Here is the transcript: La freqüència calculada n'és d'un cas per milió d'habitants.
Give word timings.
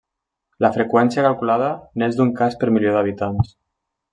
La 0.65 0.71
freqüència 0.77 1.25
calculada 1.27 1.67
n'és 2.03 2.19
d'un 2.21 2.35
cas 2.43 2.59
per 2.63 2.73
milió 2.79 2.95
d'habitants. 2.97 3.57